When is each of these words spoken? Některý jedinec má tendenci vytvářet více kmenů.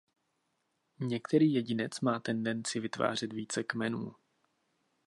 Některý 0.99 1.53
jedinec 1.53 1.99
má 2.01 2.19
tendenci 2.19 2.79
vytvářet 2.79 3.33
více 3.33 3.63
kmenů. 3.63 4.15